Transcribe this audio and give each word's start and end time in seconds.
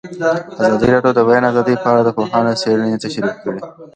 ازادي 0.59 0.87
راډیو 0.93 1.11
د 1.13 1.17
د 1.17 1.19
بیان 1.27 1.43
آزادي 1.51 1.75
په 1.81 1.87
اړه 1.91 2.01
د 2.05 2.09
پوهانو 2.17 2.57
څېړنې 2.61 3.01
تشریح 3.03 3.35
کړې. 3.43 3.61